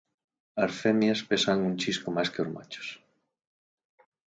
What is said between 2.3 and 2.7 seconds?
que os